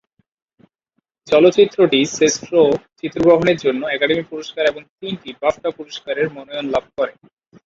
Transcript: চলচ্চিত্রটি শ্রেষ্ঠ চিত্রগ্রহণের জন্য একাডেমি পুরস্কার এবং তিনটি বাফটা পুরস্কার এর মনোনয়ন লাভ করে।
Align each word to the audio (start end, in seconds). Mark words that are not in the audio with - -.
চলচ্চিত্রটি 1.27 1.99
শ্রেষ্ঠ 2.13 2.47
চিত্রগ্রহণের 2.99 3.57
জন্য 3.57 3.81
একাডেমি 3.87 4.23
পুরস্কার 4.31 4.63
এবং 4.67 4.81
তিনটি 4.97 5.29
বাফটা 5.41 5.69
পুরস্কার 5.77 6.13
এর 6.17 6.27
মনোনয়ন 6.29 6.67
লাভ 6.73 6.85
করে। 6.97 7.13